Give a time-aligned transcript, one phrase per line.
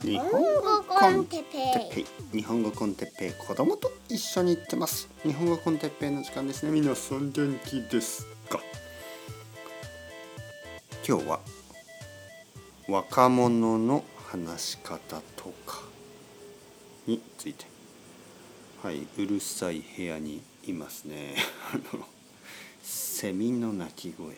[0.00, 1.42] 日本語コンテッ
[1.92, 2.38] ペイ。
[2.38, 5.08] 日本語コンテッペイ子供と一緒に行ってます。
[5.22, 6.72] 日本語コンテッペイの時間ですね。
[6.72, 8.58] 皆さん元気ですか
[11.06, 11.40] 今日は
[12.88, 15.82] 若者の話し方とか
[17.06, 17.66] について。
[18.82, 21.34] はいうるさい部屋にいますね。
[21.72, 22.04] あの
[22.82, 24.28] セミの鳴き声。
[24.28, 24.30] う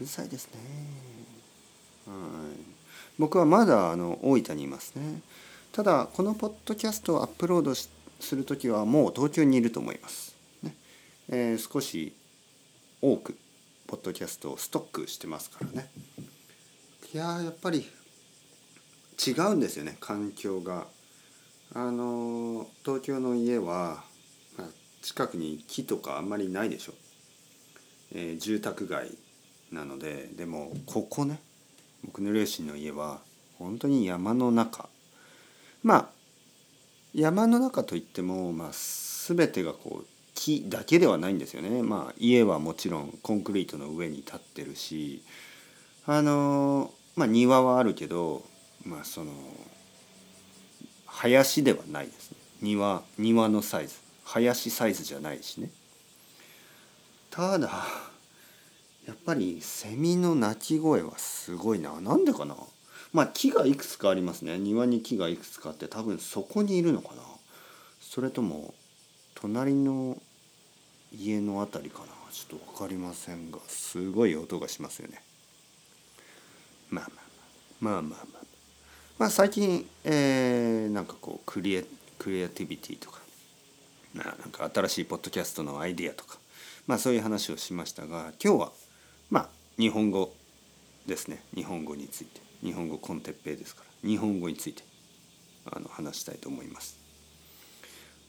[0.00, 0.60] るさいですね。
[3.18, 5.20] 僕はまだあの大分にいますね。
[5.72, 7.90] ただこのポッドキャストをアップロードす
[8.36, 10.74] る時はもう東京にいると思います、ね。
[11.28, 12.14] えー、少し
[13.00, 13.36] 多く
[13.86, 15.90] ポッドキャストをストックしてますからね。
[17.12, 17.86] いややっぱり
[19.24, 19.96] 違うんですよね。
[20.00, 20.86] 環境が。
[21.74, 24.04] あの東京の家は、
[25.00, 26.92] 近くに木とかあんまりないでしょ、
[28.14, 29.16] えー、住宅街
[29.70, 30.28] なので。
[30.36, 31.40] でもここね。
[32.04, 33.20] 僕の両親の家は
[33.58, 34.88] 本当に山の中。
[35.82, 36.08] まあ
[37.14, 41.82] 山の中といっても、まあ、全てがこう木だけではないんですよね。
[41.82, 45.22] まあ、家はもちろんコンクリートの上に立ってるし
[46.06, 48.42] あのまあ庭はあるけど
[48.84, 49.32] まあその
[51.06, 52.36] 林ではないですね。
[52.62, 53.96] 庭庭のサイズ。
[54.24, 55.68] 林サイズじゃないしね。
[57.30, 57.84] ただ
[59.06, 62.00] やっぱりセミの鳴き声はすごいな。
[62.00, 62.56] なんでかな？
[63.12, 64.58] まあ木がいくつかありますね。
[64.58, 67.22] 庭に木がいくつかあって多分そこにいるのかな。
[68.00, 68.74] それとも
[69.34, 70.16] 隣の
[71.12, 72.06] 家の辺りかな？
[72.30, 73.58] ちょっと分かりませんが。
[73.66, 75.20] すごい音がしますよね。
[76.90, 77.24] まあまあ
[77.80, 77.92] まあ。
[77.94, 78.44] まあまあまあ。
[79.18, 81.84] まあ最近、えー、なんかこうクリエ
[82.18, 83.20] クリエイティビティとか。
[84.14, 86.38] まあなんか新しいポッドキャストのアイディアとか。
[86.86, 88.72] まあそういう話をしましたが今日は
[89.32, 90.30] まあ日本語
[91.06, 91.42] ですね。
[91.54, 92.42] 日本語について。
[92.62, 94.08] 日本語コンテッペイですから。
[94.08, 94.84] 日本語について
[95.64, 96.98] あの話したいと思います。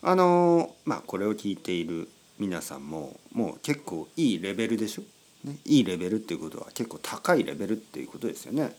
[0.02, 2.08] あのまあこれを聞いている
[2.40, 5.02] 皆さんももう結構いいレベルでしょ、
[5.44, 8.74] ね、いいレベルっていうことは結構高いレベルっていうことですよね。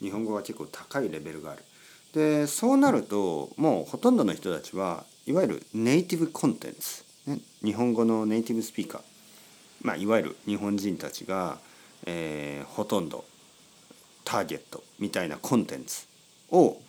[0.00, 1.64] 日本語は結構高いレベルがある。
[2.12, 9.02] でそうなるともうほとんどの人たちはいわゆるネイティブコンテンツ、ね、日本語のネイティブスピーカー。
[9.84, 11.58] まあ、いわゆる日本人たちが、
[12.06, 13.24] えー、ほとんど
[14.24, 16.06] ターゲットみたいなコンテンツ
[16.50, 16.80] を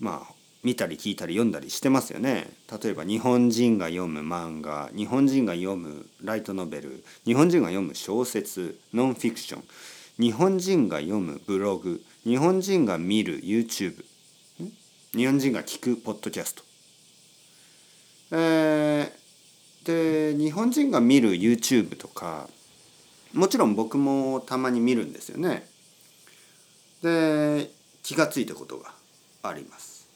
[0.00, 2.48] まあ見たり聞いたり読んだりしてますよね。
[2.82, 9.64] 例えば日本人が読む漫画日本人が読むライトノベル日本人が読む小説ノンフィクション
[10.18, 14.04] 日本人が読むブログ日本人が見る YouTube
[15.14, 16.62] 日本人が聞くポッドキャスト、
[18.32, 22.48] えー、で日本人が見る YouTube とか
[23.36, 25.68] もちろん僕もたまに見るんですよね。
[27.02, 27.70] で
[28.02, 28.92] 気が付いたことが
[29.42, 30.08] あります。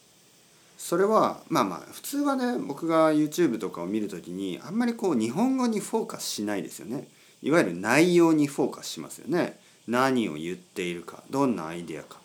[0.78, 7.06] それはまあまあ普通はね僕が YouTube とかを見る時にあんまりこう日本語にフォーカスしないですよね。
[7.42, 9.60] いわゆる内容にフォーカスしますよね。
[9.86, 12.18] 何を言っているかどんなアイデアか。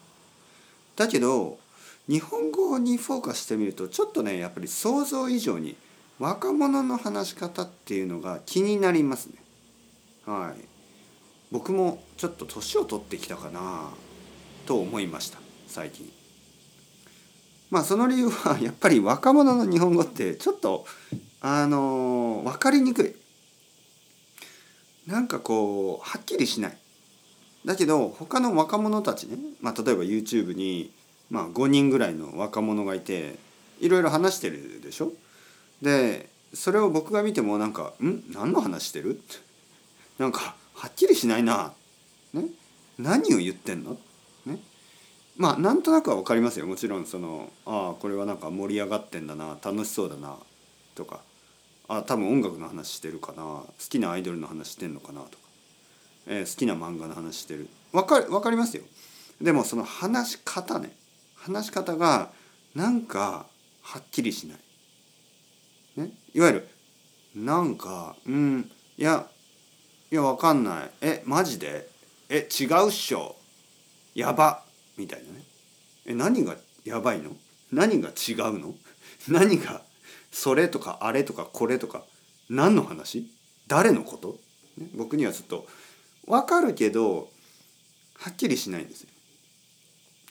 [0.96, 1.60] だけど
[2.08, 5.76] 日本語にフォーカスしてみるとちょっとねやっぱり想像以上に
[6.20, 9.34] 若者の話し方っていうのが気になりますね。
[10.26, 10.75] はい。
[11.56, 13.90] 僕もちょっと年を取ってきたかな
[14.66, 16.12] と思いました最近。
[17.72, 20.86] まあその理由は やっぱり若者の日本語ってちょっと
[21.40, 23.16] あの分かりにくい。
[25.10, 26.78] なんかこうはっきりしない。
[27.64, 30.92] だけど他の若者たちね、まあ、例えば YouTube に、
[31.30, 33.40] まあ、5人ぐらいの若者がいて
[33.80, 35.14] いろいろ話してるでしょ？
[35.82, 38.26] でそれを僕が見てもなんか「ん？
[38.34, 39.22] 何の話してる?」
[40.20, 41.74] なんかはっきりしないな。
[42.34, 42.46] ね、
[43.00, 43.98] 何を言ってんの？
[44.46, 44.60] ね？
[45.38, 46.68] まあなんとなくは分かりますよ。
[46.68, 49.58] もちろんそのああこれはなんか盛り上がってんだな。
[49.64, 50.36] 楽しそうだな。
[50.94, 51.22] とか。
[51.88, 53.44] あ多分音楽の話してるかな。
[53.44, 55.22] 好きなアイドルの話してんのかな。
[55.22, 55.38] とか、
[56.28, 57.68] えー、好きな漫画の話してる。
[57.92, 58.84] 分か分かりますよ。
[59.40, 60.96] でもその話し方ね。
[61.36, 62.32] 話し方が
[62.74, 63.46] なんか
[63.84, 66.02] はっきりしない。
[66.02, 66.68] ね、いわゆる
[67.36, 69.28] なんかうんいや
[70.16, 70.90] いやわかんない。
[71.02, 71.90] えマジで？
[72.30, 73.36] え違うっしょ。
[74.14, 74.64] やば。
[74.96, 75.44] みたいなね。
[76.06, 77.32] え何がやばいの？
[77.70, 78.74] 何が違うの？
[79.28, 79.82] 何が
[80.32, 82.06] それとかあれとかこれとか
[82.50, 83.30] 何の話？
[83.68, 84.40] 誰のこと、
[84.78, 85.68] ね、僕にはちょっと
[86.26, 87.28] 分かるけど
[88.18, 89.10] はっきりしないんですよ。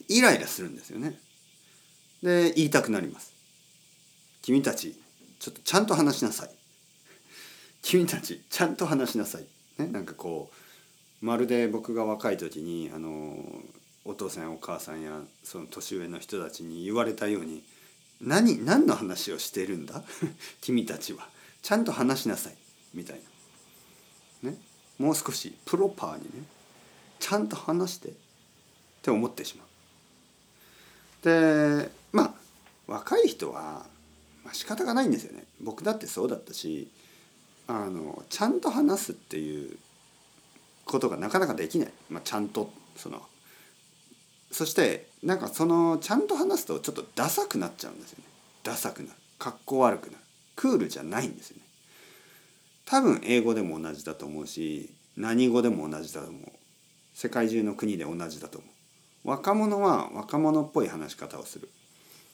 [0.09, 1.21] イライラするんですよね。
[2.23, 3.35] で言いたくなります。
[4.41, 4.99] 君たち
[5.39, 6.51] ちょっとちゃんと話しなさい。
[7.83, 9.45] 君たちちゃんと話しなさい。
[9.79, 10.51] ねなんかこ
[11.23, 13.37] うまるで僕が若い時にあの
[14.05, 17.63] お父さんやお母さんやその年上の人たちに言われたように
[18.21, 20.03] 何何の話をしてるんだ？
[20.61, 21.29] 君たちは。
[21.63, 22.57] ちゃんと話しなさい。
[22.93, 23.21] みたい
[24.43, 24.51] な。
[24.51, 24.59] ね。
[24.99, 26.47] もう少しプロパーにね
[27.19, 28.13] ちゃんと話してっ
[29.03, 29.67] て思ってしまう。
[31.25, 32.35] でまあ
[32.87, 33.87] 若い人は、
[34.45, 35.45] まあ、仕方がないんですよね。
[35.61, 36.89] 僕だってそうだったし
[37.67, 39.79] あのちゃんと話すっていう
[40.85, 43.23] ことがなかなかできない、まあ、ちゃんとその
[44.51, 48.25] そしてなんかそのちゃんと話すとちょっとダサくなっちゃうんですよね。
[48.63, 49.15] ダサくなる。
[49.39, 50.19] かっこ悪くなる。
[50.55, 51.63] クールじゃないんですよね。
[52.85, 56.43] 多分英語でも同じだと思うし何語でも同じだと思う。
[57.15, 58.67] 世界中の国で同じだと思
[59.25, 59.29] う。
[59.29, 61.69] 若者は若者っぽい話し方をする。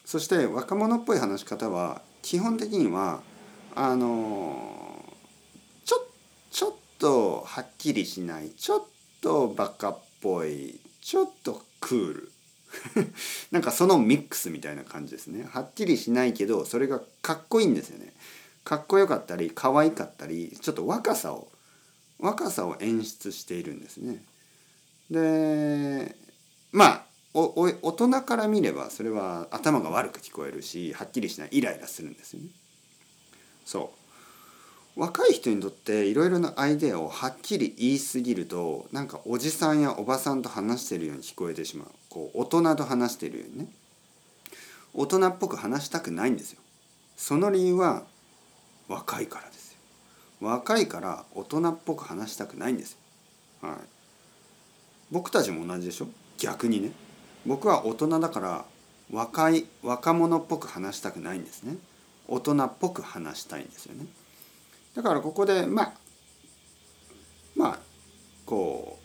[0.05, 3.21] そして若者っぽい話し方は基本的には
[3.73, 4.90] あの
[6.51, 8.83] ちょっとはっきりしないちょっ
[9.21, 12.31] とバカっぽいちょっとクール。
[13.51, 15.43] なんかそのミックスみたいな感じですね。
[15.43, 18.13] はっきりしないけどそれがかっこいいんですよね。
[18.63, 21.51] かっこよかったり可愛かったりちょっと若さを
[22.19, 24.23] 若さを演出しているんですね。
[25.09, 26.15] で
[26.71, 32.49] まあお大人から見ればそれは頭が悪く聞こえるしはっきりしないイライラするんですよね。
[33.65, 34.00] そう。
[34.95, 41.87] 若い人にとっていろいろなアイデアをはっきり言い過ぎるとなんかおじさんやおばさんと話しているように聞こえてしまう。
[42.09, 43.67] こう大人と話しているようにね。
[44.93, 46.59] 大人っぽく話したくないんですよ。
[47.15, 48.03] その理由は
[48.89, 49.77] 若いからですよ。
[50.41, 52.97] 若いから大人っぽく話したくないんです
[53.61, 53.69] よ。
[53.69, 53.77] はい。
[55.09, 56.07] 僕たちも同じでしょ？
[56.37, 56.91] 逆にね。
[57.45, 58.65] 僕は大人だから
[59.09, 61.77] 若い若者っぽく話したくないんですね。
[62.27, 64.05] 大人っぽく話したいんですよね。
[64.95, 65.93] だからここでまあ
[67.55, 67.79] まあ
[68.45, 68.99] こ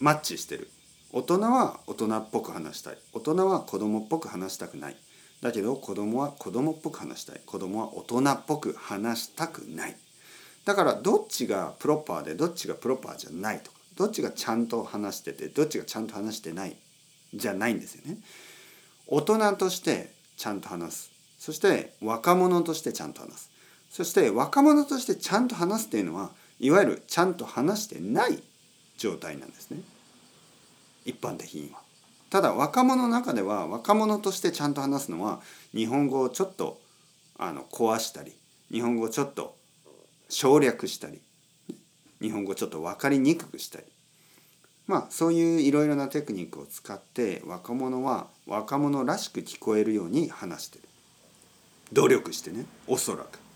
[0.00, 0.68] うマッチしてる。
[1.12, 2.98] 大人は大人っぽく話したい。
[3.12, 4.96] 大人は子供っぽく話したくない。
[5.42, 7.40] だけど子供は子供っぽく話したい。
[7.44, 9.96] 子供は大人っぽく話したくない。
[10.64, 16.76] だからどっちがプロパーでどっちがプロパーじゃないとかどっちがちゃんと話しててどっちがちゃんと話してない
[17.34, 18.18] じゃないんですよね。
[19.06, 21.10] 大人としてちゃんと話す。
[21.38, 23.50] そして若者としてちゃんと話す。
[23.90, 28.42] そして若者としてちゃんと話すっていうのはいわゆるちゃんと話してない
[28.96, 29.80] 状態なんですね。
[31.04, 31.80] 一般的には。
[32.28, 35.40] ただ若者の中では若者としてちゃんと話すのは
[35.74, 36.80] 日本語をちょっと
[37.36, 38.32] あの壊したり
[38.70, 39.56] 日本語をちょっと
[40.28, 41.20] 省略したり
[42.20, 43.84] 日本語をちょっと分かりにくくしたり。
[44.86, 50.84] まあそういういろいろなテクニックを使って若者は若者らしく聞こえるように話してる。
[51.92, 53.49] 努力してねおそらく。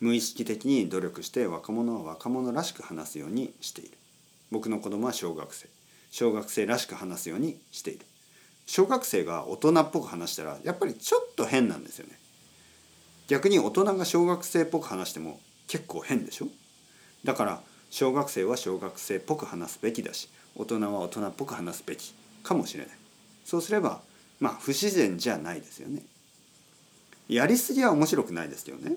[0.00, 3.90] 無意識的に努力して若者は若者らしく話すようにしている。
[4.50, 5.68] 僕の子供は小学生。
[6.10, 8.06] 小学生らしく話すようにしている。
[8.66, 12.18] 小学生が大人っぽく話したらやっぱりちょっと変なんですよね。
[13.28, 16.48] 逆に大人が小学生っぽく話しても結構変でしょ？
[17.24, 17.60] だから
[17.90, 22.96] 小学生は小学生っぽく話すべきだし大人は大人っぽく話すべきかもしれない。
[23.44, 24.00] そうすれば
[24.40, 26.02] まあ不自然じゃないですよね。
[27.28, 28.96] やりすぎは面白くないですよね。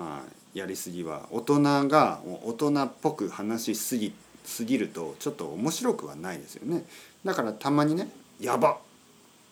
[0.00, 0.22] は
[0.54, 0.58] い。
[0.58, 4.14] やりすぎは大人が大人っぽく話しすぎ
[4.44, 6.84] すぎるとちょっと面白くはないですよね。
[7.24, 8.08] だからたまにね
[8.40, 8.78] 「やば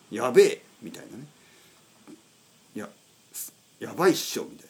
[0.09, 1.25] やべえ」みたいなね
[2.75, 2.89] 「や
[3.79, 4.67] やばいっしょ」みたいな。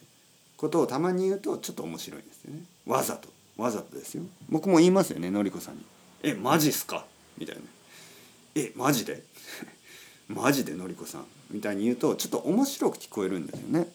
[0.58, 2.62] ことをたまに言うとちょっと面白いんですよね。
[2.88, 3.30] わざと。
[3.58, 4.24] わざとですよ。
[4.50, 5.86] 僕も言いますよねのりこさんに
[6.24, 7.06] 「えマジっすか?」
[7.38, 7.62] みたいな
[8.56, 9.24] 「えマジで？
[10.28, 13.88] マジでのりこさん」みたいに言うとちょっと面白く聞こえるんですよね。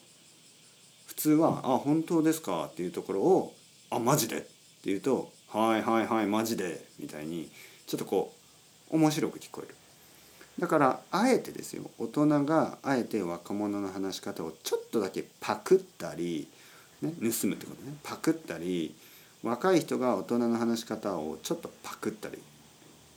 [1.12, 3.54] 普通は「あ本当ですか?」っていうところを
[3.90, 4.48] 「あマジで?」って
[4.84, 7.50] 言うと「はいはいはいマジで」みたいに
[7.86, 8.32] ちょっとこ
[8.90, 9.74] う面白く聞こえる
[10.58, 16.48] だからあえてですよ大人があえて若者の話し方をちょっとだけパクったり、
[17.02, 18.94] ね、盗むってことねパクったり
[19.42, 22.38] 若い人が大人の話し方をちょっとパクったり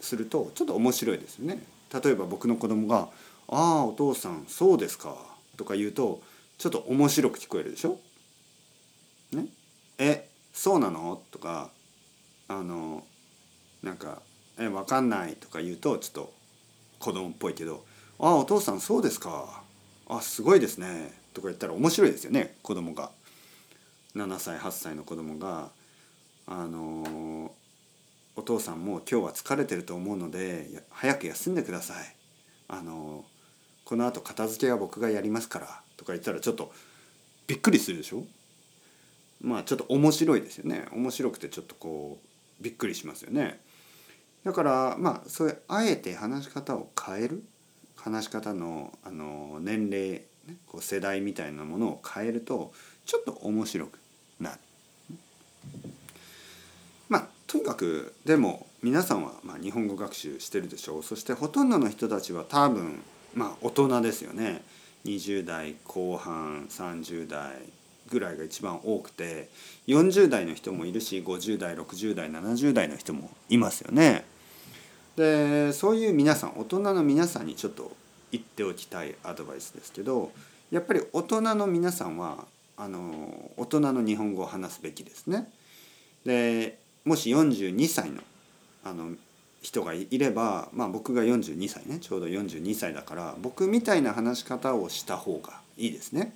[0.01, 1.63] するとちょっと面白いですよね。
[2.03, 3.07] 例えば僕の子供が
[3.47, 5.15] 「ああお父さんそうですか」
[5.55, 6.21] とか言うと
[6.57, 7.99] ちょっと面白く聞こえるでしょ？
[9.31, 9.47] ね、
[9.97, 11.21] えそうなの？
[11.31, 11.71] とか
[12.47, 13.05] あの
[13.83, 14.21] なんか
[14.57, 16.33] 「えわかんない」とか言うとちょっと
[16.99, 17.85] 子供っぽいけど
[18.19, 19.63] 「ああお父さんそうですか
[20.07, 23.11] あすごいですね」とか言ったら面白いですよね子供が。
[24.15, 25.71] 7歳8歳の子供が
[26.47, 27.51] あの
[28.37, 32.15] お父さんも今日は疲れてると思うので早く休んでください。
[32.69, 33.25] あの
[33.83, 36.73] このあと片付けは僕がやりますからとか言ったらちょっと
[37.47, 38.23] びっくりするでしょ？
[39.41, 40.87] まあちょっと面白いですよね。
[40.91, 43.59] 面白くてちょっとこうびっくりしますよね。
[44.43, 47.43] だからまあそれあえて話し方を変える？
[47.97, 50.23] 話し方のあの年齢、ね、
[50.67, 52.71] こう世代みたいなものを変えると
[53.05, 53.99] ちょっと面白く
[54.39, 54.59] なる。
[57.09, 61.03] まあとにかくでも皆さんはまあ日本語学習してるでしょう。
[61.03, 63.01] そしてほとんどの人たちは多分
[63.33, 64.63] まあ大人ですよね。
[65.05, 67.53] 20代後半30代
[68.09, 69.49] ぐらいが一番多くて
[69.87, 74.25] 40代の人もいるし50代60代70代の人もいますよね。
[75.15, 77.91] でそういう皆さん大人の皆さんにちょっと
[78.31, 80.31] 言っておきたいアドバイスですけど
[80.71, 82.45] やっぱり大人の皆さんは
[82.75, 85.49] あの大人の日本語を話すべきですね。
[86.25, 88.21] でもし42歳の
[88.83, 89.11] あの
[89.65, 96.35] 人がいれば、まあ、僕が42歳ねちょうど42歳だから僕みたいな話し方をした方がいいですね。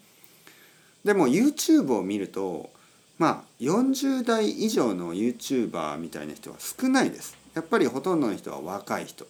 [1.05, 2.71] でも YouTube を見ると
[3.19, 7.38] まあ40代以上の YouTuber みたいな人は少ないです。
[7.53, 9.27] やっぱりほとんどの人は若い人。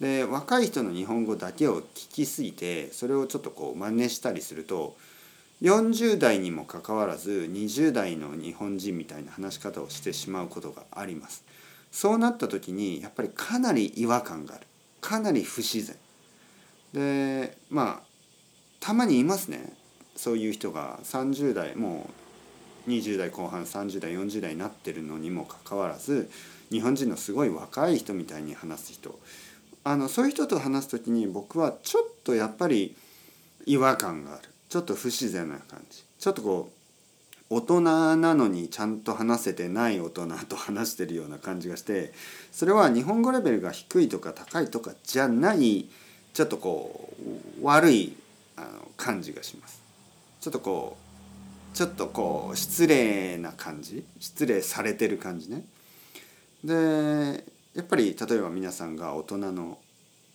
[0.00, 4.96] で若い人の日本語だけを聞きすぎてそれをちょっとこう真似したりすると
[5.62, 11.44] 40代にもかかわらず20代の日本人みたいな話し方をしてしまうことがあります。
[11.96, 14.66] そうなった時にやっぱりかなり違和感がある。
[15.00, 15.96] かなり不自然。
[16.92, 18.06] でまあ
[18.80, 19.72] たまにいますね。
[20.14, 22.10] そういう人が30代も
[22.86, 26.28] う20代後半30代40代になってるのにもかかわらず
[26.70, 29.18] 日本人のすごい若い人みたいに話す人。
[29.82, 32.94] あのそういう人と話す時に僕はちょっとやっぱり
[33.64, 34.42] 違和感がある。
[34.68, 36.04] ちょっと不自然な感じ。
[36.18, 36.75] ちょっとこう
[37.48, 42.12] 大人なのにちゃんと話せてない大人と話してるような感じがして
[42.50, 45.88] それは日本語レベルが低いとか高いとかじゃない
[46.32, 47.14] ちょっとこ
[47.60, 48.16] う悪い
[48.56, 49.82] あの感じがします。
[50.40, 50.96] ちょっとこ
[51.72, 55.64] うちょっとこう失礼な感じ失礼されてる感じね。
[56.64, 59.78] でやっぱり例えば皆さんが大人の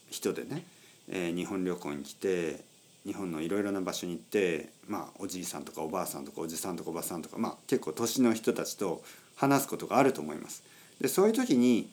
[0.10, 0.63] 人でね、
[1.10, 2.63] えー、日本旅行に来て
[3.05, 9.01] 日本のいろいろな場所に行ってまあおじいさんとかおばあさんとかおじさんとかおばさんとかまあ結構年の人たちと
[9.36, 10.63] 話すことがあると思います。
[11.00, 11.89] でそういう時に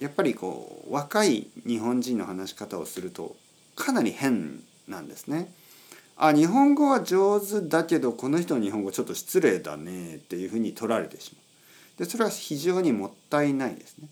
[0.00, 3.36] やっぱりこう若い日本人の話し方をすると
[3.76, 5.52] かなり変なんですね。
[6.16, 11.98] あ日本語は上手だけどこの人の日本語ちょっと失礼だねっていうふうに取られてしまう。
[11.98, 14.08] でそれは非常にもったいないですね。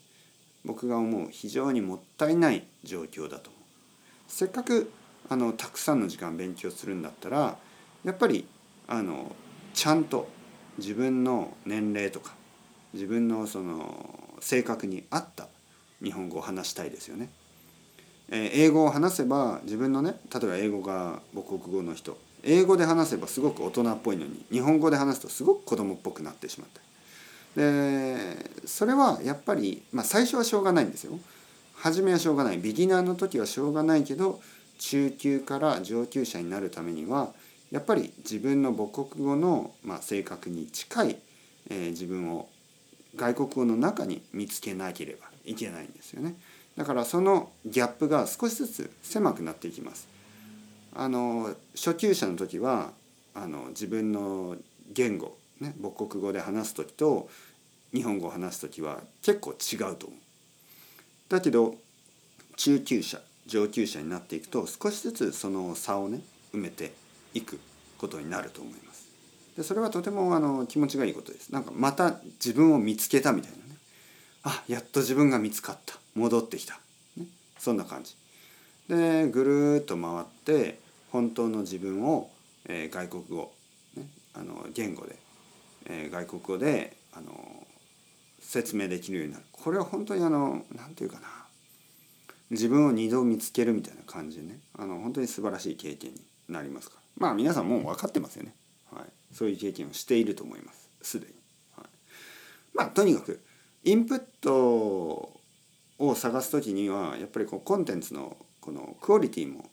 [0.65, 3.63] 僕が思う非常にもったいない状況だと思う。
[4.29, 4.91] せっかく
[5.29, 7.57] あのたくさんの時間勉強するんだったら
[8.05, 8.47] やっぱり
[8.89, 9.35] あの
[9.75, 10.29] ちゃんと
[10.79, 12.35] 自分の年齢とか
[12.93, 15.49] 自分のその性格に合った
[16.03, 17.31] 日本語を話したいですよね。
[18.29, 26.81] えー、英語を話せば自分のね例えば英語が母国語の人英語で話せばすごく大人っぽいのに日本語で話すとすごく子供っぽくなってしまった
[27.61, 31.19] でそれはやっぱり、まあ、最初はしょうがないんですよ。
[31.77, 34.41] 初めはしょうがないビギナーの時はしょうがないけど
[34.83, 37.33] 中級から上級者になるためには
[37.71, 41.19] やっぱり自分の母国語の、まあ、性格に近い、
[41.71, 42.49] えー、自分を
[43.15, 46.35] 外国語の中に見つけなければいけないんですよね。
[46.77, 50.09] だからそのギャップが少しずつ狭くなっていきます。
[50.95, 52.91] あの初級者の時は
[53.35, 54.57] あの自分の
[54.93, 57.29] 言語、ね、母国語で話す時と
[57.95, 60.19] 日本語を話す時は結構違うと思う。
[61.29, 61.77] だけど
[62.57, 66.21] 中級者上級者になっていくと少しずつその差をね
[66.55, 66.93] 埋めて
[67.35, 67.59] いく
[67.99, 69.11] ことになると思います。
[69.57, 71.51] でそれはとてもあの気持ちがいいことです。
[71.51, 73.63] なんかまた自分を見つけたみたいなね。
[74.45, 76.81] あやっと自分が見つかった戻ってきた、
[77.17, 77.27] ね、
[77.59, 78.17] そんな感じ。
[78.89, 80.81] でぐるっと回って
[81.11, 82.31] 本当の自分を、
[82.67, 83.53] えー、外国語、
[83.97, 85.17] ね、あの言語で、
[85.87, 87.67] えー、外国語であの
[88.41, 91.29] 説明できるようになるこれは本当にあの何て言うかな
[92.53, 94.61] 自分を二度見つけるみたいな感じでね。
[94.75, 97.03] あの本当に素晴らしい経験になりますから。
[97.17, 98.55] まあ皆さんもう分かってますよね、
[98.93, 100.89] はい、そういう経験をしていると思います。
[101.01, 101.33] すでに、
[101.77, 101.87] はい、
[102.75, 103.41] まあとにかく
[103.85, 104.55] インプット
[105.99, 109.65] を探す時にはやっぱりこうコンテンツのこのクオリティも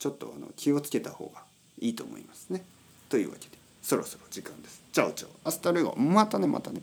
[0.00, 1.42] ちょっとあの気をつけた方が
[1.78, 2.64] いいと思いますね。
[3.08, 4.82] というわけでそろそろ時間です。
[4.92, 5.30] Chao chao。
[5.44, 6.80] Hasta luego またねまたね。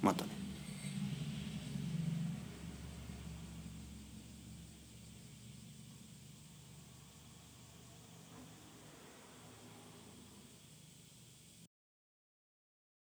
[0.00, 0.39] またね。